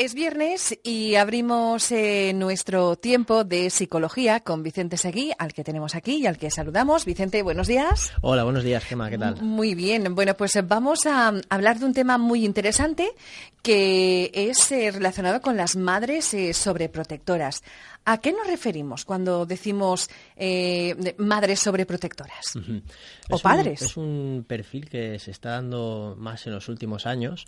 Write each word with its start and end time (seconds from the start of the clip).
Es 0.00 0.14
viernes 0.14 0.78
y 0.82 1.16
abrimos 1.16 1.92
eh, 1.92 2.32
nuestro 2.34 2.96
tiempo 2.96 3.44
de 3.44 3.68
psicología 3.68 4.40
con 4.40 4.62
Vicente 4.62 4.96
Seguí, 4.96 5.30
al 5.38 5.52
que 5.52 5.62
tenemos 5.62 5.94
aquí 5.94 6.22
y 6.22 6.26
al 6.26 6.38
que 6.38 6.50
saludamos. 6.50 7.04
Vicente, 7.04 7.42
buenos 7.42 7.66
días. 7.66 8.10
Hola, 8.22 8.44
buenos 8.44 8.64
días, 8.64 8.82
Gemma, 8.82 9.10
¿qué 9.10 9.18
tal? 9.18 9.42
Muy 9.42 9.74
bien. 9.74 10.14
Bueno, 10.14 10.34
pues 10.38 10.58
vamos 10.66 11.04
a 11.04 11.34
hablar 11.50 11.80
de 11.80 11.84
un 11.84 11.92
tema 11.92 12.16
muy 12.16 12.46
interesante 12.46 13.10
que 13.60 14.30
es 14.32 14.72
eh, 14.72 14.90
relacionado 14.90 15.42
con 15.42 15.58
las 15.58 15.76
madres 15.76 16.32
eh, 16.32 16.54
sobreprotectoras. 16.54 17.62
¿A 18.06 18.16
qué 18.16 18.32
nos 18.32 18.46
referimos 18.46 19.04
cuando 19.04 19.44
decimos 19.44 20.08
madres 21.18 21.60
sobreprotectoras? 21.60 22.54
¿O 23.28 23.38
padres? 23.38 23.82
es 23.82 23.96
un 23.98 24.46
perfil 24.48 24.88
que 24.88 25.18
se 25.18 25.30
está 25.30 25.50
dando 25.50 26.16
más 26.18 26.46
en 26.46 26.54
los 26.54 26.70
últimos 26.70 27.04
años. 27.04 27.46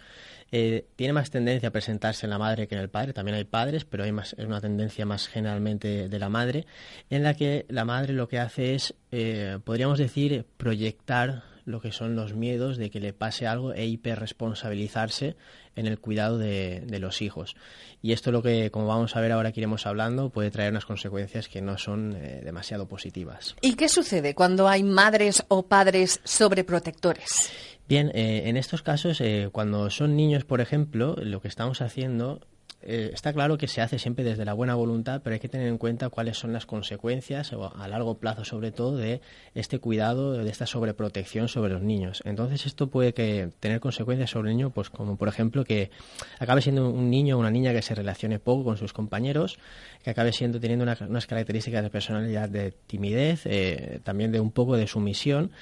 tiene 0.50 1.14
más 1.14 1.30
tendencia 1.30 1.71
a 1.71 1.73
presentarse 1.73 2.27
en 2.27 2.30
la 2.30 2.39
madre 2.43 2.68
que 2.68 2.74
en 2.74 2.80
el 2.80 2.90
padre. 2.90 3.12
También 3.12 3.36
hay 3.36 3.45
padres, 3.45 3.84
pero 3.84 4.05
hay 4.05 4.12
más, 4.12 4.34
es 4.38 4.45
una 4.45 4.60
tendencia 4.60 5.06
más 5.06 5.28
generalmente 5.28 6.09
de 6.09 6.19
la 6.19 6.28
madre, 6.28 6.66
en 7.10 7.23
la 7.23 7.34
que 7.34 7.64
la 7.69 7.84
madre 7.84 8.12
lo 8.12 8.28
que 8.28 8.38
hace 8.38 8.74
es, 8.74 8.95
eh, 9.10 9.59
podríamos 9.64 9.98
decir, 9.98 10.45
proyectar 10.56 11.45
lo 11.64 11.80
que 11.80 11.92
son 11.92 12.16
los 12.16 12.34
miedos 12.34 12.77
de 12.77 12.91
que 12.91 13.00
le 13.00 13.12
pase 13.12 13.47
algo 13.47 13.73
e 13.73 13.86
hiperresponsabilizarse 13.86 15.36
en 15.77 15.86
el 15.86 15.98
cuidado 15.98 16.38
de, 16.38 16.84
los 17.00 17.23
hijos. 17.23 17.56
Y 18.02 18.12
esto 18.12 18.30
lo 18.33 18.42
que, 18.42 18.70
como 18.70 18.86
vamos 18.86 19.16
a 19.16 19.20
ver 19.20 19.33
ahora 19.33 19.52
que 19.52 19.61
iremos 19.61 19.86
hablando, 19.86 20.30
puede 20.30 20.50
traer 20.50 20.70
unas 20.70 20.84
consecuencias 20.84 21.48
que 21.48 21.62
no 21.62 21.78
son 21.78 22.14
eh, 22.16 22.41
demasiado 22.45 22.86
positivas. 22.86 23.56
¿Y 23.61 23.74
qué 23.74 23.88
sucede 23.88 24.34
cuando 24.34 24.69
hay 24.69 24.83
madres 24.83 25.45
o 25.48 25.62
padres 25.62 26.20
sobreprotectores? 26.24 27.52
Bien, 27.88 28.10
eh, 28.14 28.42
en 28.46 28.56
estos 28.56 28.82
casos, 28.82 29.20
eh, 29.20 29.48
cuando 29.52 29.91
son 29.91 30.16
niños, 30.16 30.45
por 30.45 30.60
ejemplo, 30.60 31.16
lo 31.16 31.41
que 31.41 31.48
estamos 31.48 31.82
haciendo 31.82 32.41
eh, 32.84 33.10
está 33.12 33.32
claro 33.32 33.59
que 33.59 33.68
se 33.68 33.80
hace 33.80 33.98
siempre 33.98 34.24
desde 34.24 34.45
la 34.45 34.54
buena 34.54 34.74
voluntad, 34.74 35.20
pero 35.22 35.34
hay 35.34 35.41
que 35.41 35.48
tener 35.48 35.68
en 35.68 35.78
cuenta 35.78 36.08
cuáles 36.08 36.36
son 36.36 36.52
las 36.52 36.66
consecuencias, 36.66 37.52
a 37.52 37.89
largo 37.89 38.19
plazo 38.19 38.44
sobre 38.44 38.72
todo, 38.72 38.97
de 38.97 39.20
este 39.55 39.78
cuidado, 39.78 40.33
de 40.33 40.50
esta 40.50 40.66
sobreprotección 40.66 41.48
sobre 41.48 41.72
los 41.72 41.83
niños. 41.83 42.22
Entonces 42.24 42.66
esto 42.66 42.89
puede 42.89 43.14
que 43.14 43.50
tener 43.61 43.80
consecuencias 43.80 44.30
sobre 44.30 44.50
el 44.50 44.56
niño, 44.56 44.70
pues 44.70 44.91
como 44.91 45.16
por 45.16 45.28
ejemplo 45.28 45.64
que 45.64 45.91
acabe 46.39 46.62
siendo 46.62 46.91
un 46.91 47.11
niño 47.11 47.36
o 47.36 47.41
una 47.41 47.50
niña 47.50 47.72
que 47.72 47.83
se 47.83 47.94
relacione 47.94 48.39
poco 48.39 48.64
con 48.64 48.77
sus 48.77 48.92
compañeros, 48.92 49.58
que 50.02 50.11
acabe 50.11 50.33
siendo 50.33 50.58
teniendo 50.58 50.84
unas 51.08 51.27
características 51.27 51.83
de 51.83 51.91
personalidad 51.91 52.48
de 52.48 52.72
timidez, 52.72 53.42
eh, 53.44 54.00
también 54.02 54.33
de 54.33 54.41
un 54.41 54.50
poco 54.50 54.77
de 54.77 54.86
sumisión 54.86 55.52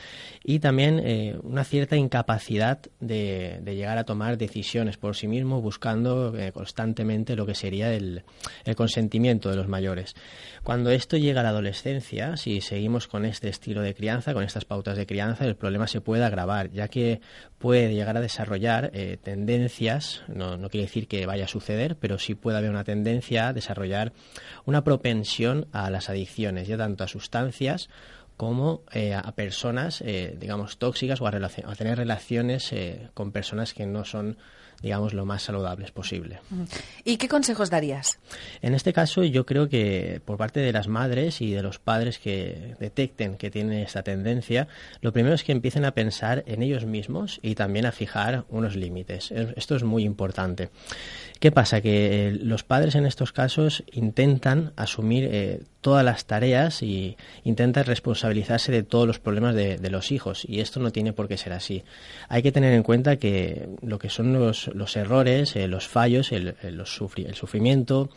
y 0.43 0.61
también 0.61 1.01
eh, 1.01 1.39
una 1.43 1.65
cierta 1.65 1.97
incapacidad 1.97 2.81
de, 3.01 3.61
de, 3.63 3.77
llegar 3.77 3.99
a 3.99 4.05
tomar 4.05 4.39
decisiones 4.39 4.97
por 4.97 5.17
sí 5.17 5.29
mismo, 5.29 5.61
buscando 5.61 6.35
constantemente 6.53 7.10
lo 7.37 7.47
que 7.47 7.55
sería 7.55 7.93
el, 7.93 8.25
consentimiento 8.77 9.51
de 9.51 9.57
los 9.57 9.69
mayores. 9.69 10.15
Cuando 10.63 10.91
esto 10.91 11.17
llega 11.17 11.41
a 11.41 11.43
la 11.43 11.51
adolescencia, 11.51 12.37
si 12.37 12.61
seguimos 12.61 13.09
con 13.09 13.25
este 13.25 13.49
estilo 13.49 13.83
de 13.83 13.95
crianza, 13.95 14.33
con 14.33 14.45
estas 14.45 14.65
pautas 14.65 14.97
de 14.97 15.07
crianza, 15.07 15.45
el 15.45 15.57
problema 15.57 15.87
se 15.87 16.01
puede 16.01 16.25
agravar, 16.25 16.71
ya 16.71 16.89
que 16.89 17.21
puede 17.59 17.93
llegar 17.93 18.17
a 18.17 18.21
desarrollar 18.21 18.91
eh, 18.95 19.19
tendencias, 19.23 20.23
no, 20.29 20.57
no 20.57 20.71
quiere 20.71 20.87
decir 20.87 21.09
que 21.09 21.27
vaya 21.27 21.45
a 21.45 21.49
suceder, 21.49 21.97
pero 21.97 22.19
sí 22.19 22.35
puede 22.35 22.59
haber 22.59 22.71
una 22.71 22.85
tendencia 22.85 23.49
a 23.49 23.53
desarrollar 23.53 24.13
una 24.65 24.85
propensión 24.85 25.67
a 25.73 25.91
las 25.91 26.09
adicciones, 26.09 26.69
ya 26.69 26.77
tanto 26.77 27.05
a 27.05 27.09
sustancias 27.09 27.89
como 28.41 28.85
eh, 28.91 29.13
a 29.13 29.33
personas, 29.33 30.01
eh, 30.01 30.35
digamos, 30.41 30.79
tóxicas 30.79 31.21
o 31.21 31.27
a, 31.27 31.31
a 31.31 31.75
tener 31.77 31.99
relaciones 31.99 32.75
con 33.13 33.33
personas 33.33 33.75
que 33.75 33.85
no 33.85 34.07
son 34.07 34.39
digamos, 34.83 35.13
lo 35.13 35.27
más 35.27 35.43
saludables 35.43 35.91
posible. 35.91 36.41
¿Y 37.05 37.19
qué 37.19 37.29
consejos 37.29 37.71
darías? 37.71 38.19
En 38.63 38.75
este 38.75 38.93
caso, 38.93 39.23
yo 39.25 39.45
creo 39.45 39.69
que 39.69 40.23
por 40.25 40.39
parte 40.39 40.61
de 40.61 40.73
las 40.73 40.89
madres 40.89 41.41
y 41.41 41.51
de 41.53 41.63
los 41.63 41.79
padres 41.79 42.19
que 42.19 42.77
detecten 42.81 43.37
que 43.37 43.51
tienen 43.51 43.79
esta 43.81 44.03
tendencia, 44.03 44.69
lo 45.03 45.13
primero 45.13 45.35
es 45.35 45.45
que 45.45 45.53
empiecen 45.53 45.85
a 45.85 45.93
pensar 45.93 46.45
en 46.47 46.63
ellos 46.63 46.87
mismos 46.87 47.41
y 47.43 47.55
también 47.55 47.85
a 47.87 47.93
fijar 47.93 48.45
unos 48.49 48.75
límites. 48.77 49.31
Esto 49.31 49.77
es 49.77 49.83
muy 49.83 50.05
importante. 50.05 50.71
¿Qué 51.41 51.53
pasa? 51.53 51.81
Que 51.81 52.29
eh, 52.29 52.33
los 52.33 52.65
padres 52.65 52.95
en 52.95 53.07
estos 53.07 53.33
casos 53.33 53.85
intentan 53.93 54.73
asumir 54.77 55.29
eh, 55.31 55.63
todas 55.81 56.05
las 56.05 56.25
tareas 56.27 56.83
y 56.83 57.17
intentan 57.45 57.85
responsabilizarse 57.85 58.71
de 58.71 58.83
todos 58.83 59.07
los 59.07 59.19
problemas 59.19 59.55
de, 59.55 59.79
los 59.91 60.13
hijos 60.13 60.45
y 60.49 60.61
esto 60.61 60.79
no 60.79 60.93
tiene 60.93 61.13
por 61.13 61.27
qué 61.27 61.37
ser 61.37 61.53
así. 61.53 61.83
Hay 62.29 62.43
que 62.43 62.53
tener 62.53 62.73
en 62.75 62.83
cuenta 62.83 63.17
que 63.17 63.69
lo 63.83 63.99
que 63.99 64.09
son 64.09 64.33
los, 64.33 64.97
errores, 64.97 65.57
eh, 65.57 65.67
los 65.67 65.89
fallos, 65.89 66.33
el, 66.33 66.55
el, 66.63 66.81
el, 66.81 67.35
sufrimiento, 67.35 68.11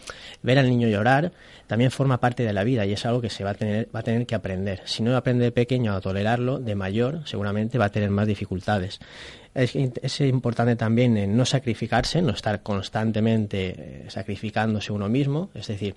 ver 0.43 0.59
al 0.59 0.69
niño 0.69 0.87
llorar, 0.87 1.31
también 1.67 1.89
forma 1.89 2.19
parte 2.19 2.43
de 2.43 2.53
la 2.53 2.63
vida 2.63 2.85
y 2.85 2.93
es 2.93 3.05
algo 3.05 3.21
que 3.21 3.29
se 3.29 3.43
va 3.43 3.51
a 3.51 3.55
tener, 3.55 3.87
va 3.95 4.01
a 4.01 4.03
tener 4.03 4.27
que 4.27 4.35
aprender. 4.35 4.81
Si 4.85 5.01
no 5.01 5.15
aprende 5.15 5.45
de 5.45 5.51
pequeño 5.51 5.93
a 5.93 6.01
tolerarlo, 6.01 6.59
de 6.59 6.75
mayor 6.75 7.21
seguramente 7.25 7.77
va 7.77 7.85
a 7.85 7.91
tener 7.91 8.09
más 8.09 8.27
dificultades. 8.27 8.99
Es, 9.55 10.19
importante 10.21 10.75
también 10.75 11.37
no 11.37 11.45
sacrificarse, 11.45 12.21
no 12.21 12.31
estar 12.31 12.63
constantemente 12.63 13.75
eh, 13.77 14.05
sacrificándose 14.09 14.91
uno 14.91 15.09
mismo. 15.09 15.49
Es 15.53 15.67
decir, 15.67 15.95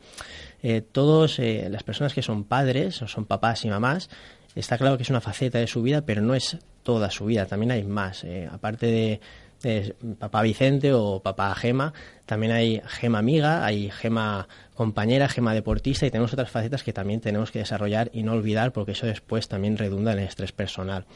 eh, 0.62 0.82
todas 0.82 1.38
eh, 1.38 1.68
las 1.70 1.82
personas 1.82 2.12
que 2.12 2.22
son 2.22 2.44
padres 2.44 3.00
o 3.00 3.08
son 3.08 3.24
papás 3.24 3.64
y 3.64 3.68
mamás, 3.68 4.10
está 4.54 4.76
claro 4.76 4.98
que 4.98 5.04
es 5.04 5.10
una 5.10 5.22
faceta 5.22 5.58
de 5.58 5.66
su 5.66 5.82
vida, 5.82 6.02
pero 6.02 6.20
no 6.20 6.34
es 6.34 6.58
toda 6.82 7.10
su 7.10 7.24
vida. 7.24 7.46
También 7.46 7.70
hay 7.70 7.84
más. 7.84 8.26
aparte 8.50 8.86
de, 8.86 9.20
papá 10.18 10.42
Vicente 10.42 10.92
o 10.92 11.20
papá 11.22 11.54
Gema, 11.54 11.94
también 12.26 12.52
hay 12.52 12.82
Gema 12.86 13.18
amiga, 13.18 13.64
hay 13.64 13.90
Gema 13.90 14.48
compañera, 14.74 15.28
Gema 15.28 15.54
deportista 15.54 16.06
y 16.06 16.10
tenemos 16.10 16.32
otras 16.34 16.50
facetas 16.50 16.82
que 16.82 16.92
también 16.92 17.20
tenemos 17.20 17.50
que 17.50 17.60
desarrollar 17.60 18.10
y 18.12 18.22
no 18.22 18.32
olvidar 18.32 18.72
porque 18.72 18.92
eso 18.92 19.06
después 19.06 19.48
también 19.48 19.78
redunda 19.78 20.12
en 20.12 20.18
el 20.18 20.28
estrés 20.28 20.52
personal. 20.52 21.06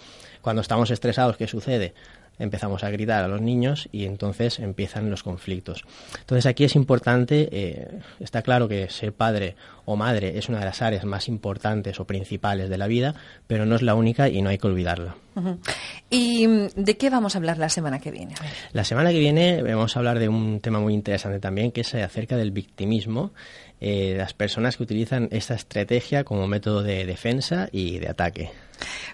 Cuando 0.40 0.62
estamos 0.62 0.90
estresados, 0.90 1.36
¿qué 1.36 1.46
sucede? 1.46 1.92
Empezamos 2.40 2.82
a 2.82 2.90
gritar 2.90 3.22
a 3.22 3.28
los 3.28 3.40
niños 3.40 3.88
y 3.92 4.06
entonces 4.06 4.58
empiezan 4.58 5.10
los 5.10 5.22
conflictos. 5.22 5.84
Entonces 6.18 6.46
aquí 6.46 6.64
es 6.64 6.74
importante, 6.74 7.48
eh, 7.52 8.00
está 8.18 8.42
claro 8.42 8.66
que 8.66 8.90
ser 8.90 9.12
padre 9.12 9.54
o 9.84 9.94
madre 9.94 10.38
es 10.38 10.48
una 10.48 10.58
de 10.58 10.64
las 10.64 10.82
áreas 10.82 11.04
más 11.04 11.28
importantes 11.28 12.00
o 12.00 12.06
principales 12.06 12.68
de 12.68 12.78
la 12.78 12.86
vida, 12.86 13.14
pero 13.46 13.66
no 13.66 13.76
es 13.76 13.82
la 13.82 13.94
única 13.94 14.28
y 14.28 14.42
no 14.42 14.50
hay 14.50 14.58
que 14.58 14.66
olvidarla. 14.66 15.16
¿Y 16.10 16.46
de 16.74 16.96
qué 16.96 17.08
vamos 17.08 17.34
a 17.34 17.38
hablar 17.38 17.58
la 17.58 17.68
semana 17.68 18.00
que 18.00 18.10
viene? 18.10 18.34
La 18.72 18.84
semana 18.84 19.10
que 19.10 19.18
viene 19.18 19.62
vamos 19.62 19.96
a 19.96 20.00
hablar 20.00 20.18
de 20.18 20.28
un 20.28 20.60
tema 20.60 20.80
muy 20.80 20.92
interesante 20.92 21.38
también, 21.38 21.72
que 21.72 21.82
es 21.82 21.94
acerca 21.94 22.36
del 22.36 22.50
victimismo 22.50 23.32
eh, 23.80 24.14
las 24.16 24.34
personas 24.34 24.76
que 24.76 24.82
utilizan 24.82 25.28
esta 25.30 25.54
estrategia 25.54 26.24
como 26.24 26.46
método 26.46 26.82
de 26.82 27.06
defensa 27.06 27.68
y 27.72 27.98
de 27.98 28.08
ataque. 28.08 28.50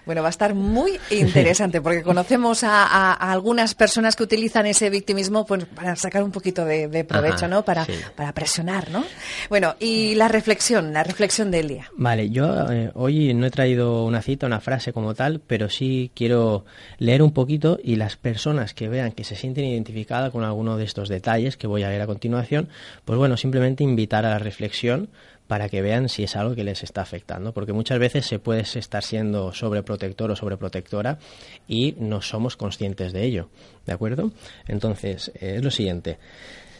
Bueno, 0.05 0.21
va 0.21 0.29
a 0.29 0.31
estar 0.31 0.53
muy 0.53 0.99
interesante 1.09 1.81
porque 1.81 2.03
conocemos 2.03 2.63
a, 2.63 3.13
algunas 3.13 3.75
personas 3.75 4.15
que 4.15 4.23
utilizan 4.23 4.65
ese 4.65 4.89
victimismo 4.89 5.45
pues, 5.45 5.65
para 5.65 5.95
sacar 5.95 6.23
un 6.23 6.31
poquito 6.31 6.65
de, 6.65 7.03
provecho, 7.03 7.47
¿no? 7.47 7.63
Para, 7.63 7.85
para 8.15 8.33
presionar, 8.33 8.89
¿no? 8.91 9.03
Bueno, 9.49 9.75
y 9.79 10.15
la 10.15 10.27
reflexión, 10.27 10.93
la 10.93 11.03
reflexión 11.03 11.51
del 11.51 11.67
día. 11.67 11.91
Vale, 11.95 12.29
yo 12.29 12.71
eh, 12.71 12.91
hoy 12.95 13.33
no 13.33 13.45
he 13.45 13.51
traído 13.51 14.05
una 14.05 14.21
cita, 14.21 14.45
una 14.45 14.59
frase 14.59 14.93
como 14.93 15.13
tal, 15.13 15.39
pero 15.45 15.69
sí 15.69 16.11
quiero 16.15 16.65
leer 16.97 17.21
un 17.21 17.31
poquito 17.31 17.79
y 17.83 17.95
las 17.95 18.15
personas 18.17 18.73
que 18.73 18.89
vean 18.89 19.11
que 19.11 19.23
se 19.23 19.35
sienten 19.35 19.65
identificadas 19.65 20.31
con 20.31 20.43
alguno 20.43 20.77
de 20.77 20.85
estos 20.85 21.09
detalles 21.09 21.57
que 21.57 21.67
voy 21.67 21.83
a 21.83 21.89
leer 21.89 22.01
a 22.01 22.07
continuación, 22.07 22.69
pues 23.05 23.17
bueno, 23.17 23.37
simplemente 23.37 23.83
invitar 23.83 24.25
a 24.25 24.29
la 24.29 24.39
reflexión 24.39 25.09
para 25.47 25.69
que 25.69 25.81
vean 25.81 26.09
si 26.09 26.23
es 26.23 26.35
algo 26.35 26.55
que 26.55 26.63
les 26.63 26.83
está 26.83 27.01
afectando, 27.01 27.53
porque 27.53 27.73
muchas 27.73 27.99
veces 27.99 28.25
se 28.25 28.39
puede 28.39 28.61
estar 28.61 29.03
siendo 29.03 29.53
sobreprotector 29.53 30.29
o 30.31 30.35
sobreprotectora 30.35 31.19
y 31.67 31.95
no 31.99 32.21
somos 32.21 32.57
conscientes 32.57 33.13
de 33.13 33.23
ello, 33.23 33.49
¿de 33.85 33.93
acuerdo? 33.93 34.31
Entonces, 34.67 35.31
eh, 35.35 35.55
es 35.57 35.63
lo 35.63 35.71
siguiente. 35.71 36.17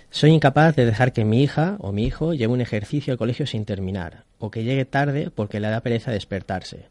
Soy 0.09 0.31
incapaz 0.31 0.75
de 0.75 0.85
dejar 0.85 1.13
que 1.13 1.25
mi 1.25 1.43
hija 1.43 1.77
o 1.79 1.91
mi 1.91 2.05
hijo 2.05 2.33
lleve 2.33 2.53
un 2.53 2.61
ejercicio 2.61 3.11
al 3.11 3.17
colegio 3.17 3.45
sin 3.45 3.65
terminar, 3.65 4.23
o 4.39 4.51
que 4.51 4.63
llegue 4.63 4.85
tarde 4.85 5.31
porque 5.33 5.59
le 5.59 5.69
da 5.69 5.81
pereza 5.81 6.11
despertarse. 6.11 6.87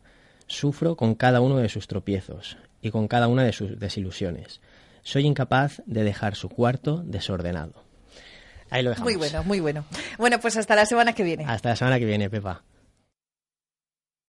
Sufro 0.47 0.97
con 0.97 1.15
cada 1.15 1.41
uno 1.41 1.57
de 1.57 1.69
sus 1.69 1.89
tropiezos 1.89 2.57
y 2.83 2.91
con 2.91 3.09
cada 3.09 3.29
una 3.29 3.43
de 3.43 3.53
sus 3.53 3.79
desilusiones. 3.79 4.61
Soy 5.03 5.25
incapaz 5.25 5.83
de 5.87 6.05
dejar 6.05 6.35
su 6.35 6.49
cuarto 6.49 7.03
desordenado. 7.05 7.86
Ahí 8.71 8.83
lo 8.83 8.91
dejamos. 8.91 9.05
Muy 9.11 9.17
bueno, 9.17 9.45
muy 9.45 9.61
bueno. 9.61 9.85
Bueno, 10.19 10.41
pues 10.41 10.57
hasta 10.57 10.75
la 10.75 10.87
semana 10.87 11.13
que 11.13 11.23
viene. 11.23 11.45
Hasta 11.47 11.71
la 11.71 11.77
semana 11.77 11.99
que 11.99 12.05
viene, 12.05 12.29
Pepa. 12.31 12.63